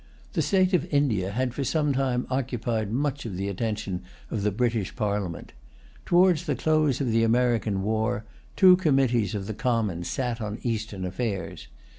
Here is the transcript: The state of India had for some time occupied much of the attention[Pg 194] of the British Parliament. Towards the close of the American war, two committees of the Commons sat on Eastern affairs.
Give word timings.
The 0.33 0.41
state 0.41 0.73
of 0.73 0.91
India 0.91 1.29
had 1.29 1.53
for 1.53 1.63
some 1.63 1.93
time 1.93 2.25
occupied 2.31 2.91
much 2.91 3.23
of 3.27 3.37
the 3.37 3.49
attention[Pg 3.53 4.01
194] 4.29 4.35
of 4.35 4.41
the 4.43 4.51
British 4.51 4.95
Parliament. 4.95 5.53
Towards 6.07 6.45
the 6.47 6.55
close 6.55 7.01
of 7.01 7.11
the 7.11 7.23
American 7.23 7.83
war, 7.83 8.25
two 8.55 8.77
committees 8.77 9.35
of 9.35 9.45
the 9.45 9.53
Commons 9.53 10.07
sat 10.07 10.41
on 10.41 10.57
Eastern 10.63 11.05
affairs. 11.05 11.67